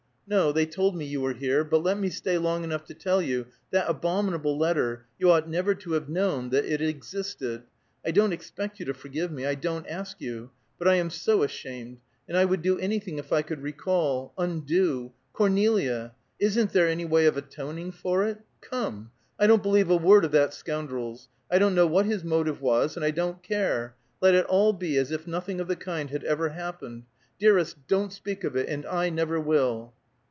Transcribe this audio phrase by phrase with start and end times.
[0.33, 3.21] "No, they told me you were here; but let me stay long enough to tell
[3.21, 7.63] you That abominable letter you ought never to have known that it existed.
[8.05, 11.43] I don't expect you to forgive me; I don't ask you; but I am so
[11.43, 11.97] ashamed;
[12.29, 16.13] and I would do anything if I could recall undo Cornelia!
[16.39, 18.37] Isn't there any way of atoning for it?
[18.61, 19.11] Come!
[19.37, 21.27] I don't believe a word of that scoundrel's.
[21.51, 23.95] I don't know what his motive was, and I don't care.
[24.21, 27.03] Let it all be as if nothing of the kind had ever happened.
[27.37, 29.91] Dearest, don't speak of it, and I never will!"